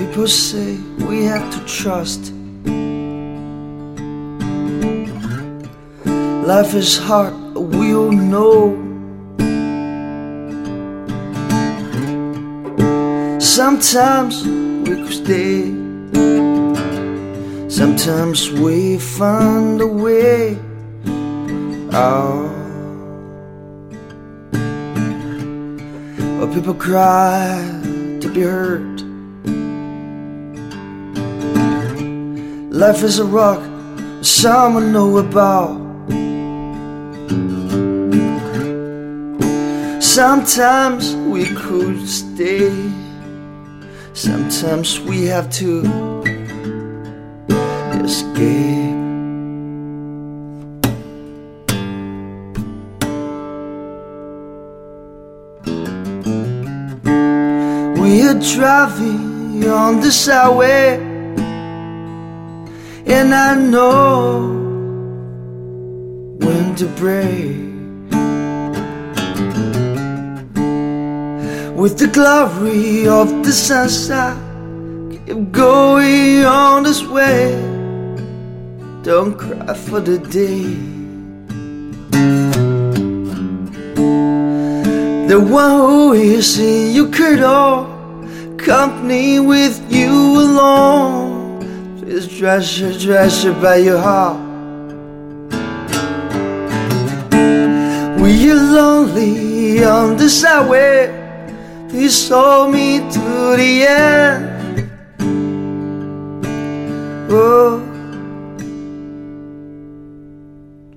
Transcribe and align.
People 0.00 0.26
say 0.28 0.78
we 1.08 1.24
have 1.24 1.52
to 1.52 1.60
trust. 1.66 2.32
Life 6.46 6.74
is 6.74 6.96
hard, 6.96 7.34
we 7.54 7.94
all 7.94 8.10
know. 8.10 8.76
Sometimes 13.38 14.42
we 14.88 14.96
could 14.96 15.12
stay. 15.12 15.64
Sometimes 17.68 18.50
we 18.52 18.98
find 18.98 19.82
a 19.82 19.86
way 19.86 20.56
out. 21.92 22.48
But 26.40 26.54
people 26.54 26.72
cry 26.72 27.60
to 28.22 28.30
be 28.32 28.40
heard. 28.40 29.09
Life 32.80 33.02
is 33.02 33.18
a 33.18 33.26
rock 33.26 33.60
someone 34.22 34.90
know 34.90 35.18
about. 35.18 35.76
Sometimes 40.02 41.14
we 41.14 41.44
could 41.44 42.08
stay. 42.08 42.72
Sometimes 44.14 44.98
we 44.98 45.26
have 45.26 45.50
to 45.60 45.82
escape. 48.02 48.96
We 58.00 58.22
are 58.26 58.40
driving 58.56 59.68
on 59.68 60.00
this 60.00 60.26
highway, 60.26 61.09
and 63.10 63.34
I 63.34 63.56
know 63.56 64.46
when 66.38 66.76
to 66.76 66.86
brake. 67.00 67.58
With 71.74 71.98
the 71.98 72.08
glory 72.12 73.08
of 73.08 73.44
the 73.44 73.52
sunset, 73.52 74.36
keep 75.10 75.50
going 75.50 76.44
on 76.44 76.84
this 76.84 77.02
way. 77.02 77.50
Don't 79.02 79.36
cry 79.36 79.74
for 79.74 80.00
the 80.00 80.18
day. 80.18 80.66
The 85.30 85.40
one 85.40 85.76
who 85.88 86.12
is 86.12 86.58
in 86.58 86.94
your 86.94 87.10
cradle, 87.10 87.86
company 88.58 89.40
with 89.40 89.80
you 89.90 90.12
alone. 90.46 91.29
Please 92.20 92.38
treasure, 92.38 92.98
treasure 92.98 93.54
by 93.54 93.76
your 93.76 93.96
heart. 93.96 94.38
We 98.20 98.50
are 98.50 98.56
lonely 98.56 99.82
on 99.84 100.18
this 100.18 100.42
highway. 100.42 101.08
Please 101.88 102.28
hold 102.28 102.74
me 102.74 102.98
to 102.98 103.56
the 103.56 103.86
end. 103.88 104.90
Oh, 107.30 107.80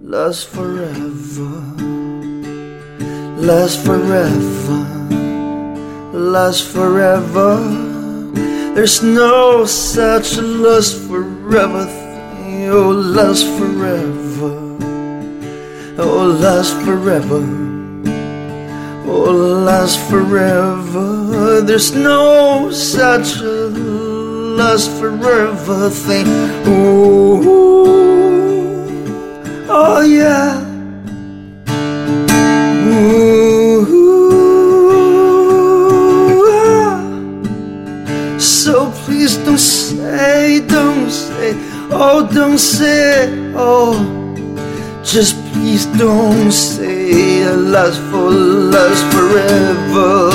last 0.00 0.46
forever, 0.50 1.50
last 3.42 3.84
forever, 3.84 4.86
last 6.12 6.62
forever. 6.68 7.87
There's 8.78 9.02
no 9.02 9.64
such 9.64 10.36
a 10.36 10.40
last 10.40 10.94
forever 11.08 11.84
thing. 11.84 12.68
Oh, 12.68 12.90
last 12.90 13.44
forever, 13.58 14.54
oh, 15.98 16.26
last 16.40 16.74
forever. 16.86 17.42
Oh, 19.04 19.32
last 19.66 19.98
forever. 20.08 21.60
There's 21.60 21.90
no 21.90 22.70
such 22.70 23.40
a 23.40 23.66
last 24.62 24.92
forever 24.92 25.90
thing. 25.90 26.28
Oh, 26.64 27.42
oh 29.68 30.00
yeah. 30.02 30.47
Oh, 42.00 42.28
don't 42.32 42.58
say, 42.58 43.28
oh. 43.54 44.14
Just 45.02 45.36
please 45.52 45.86
don't 45.96 46.52
say 46.52 47.42
a 47.42 47.54
last 47.56 47.98
for 48.10 48.30
last 48.30 49.04
forever. 49.14 50.30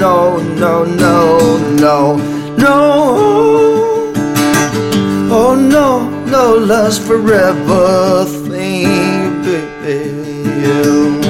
No, 0.00 0.38
no, 0.54 0.84
no, 0.84 1.58
no, 1.76 2.16
no. 2.56 2.76
Oh 5.28 5.54
no, 5.54 6.08
no 6.26 6.54
last 6.56 7.02
forever 7.02 8.24
thing, 8.48 9.42
baby. 9.42 11.25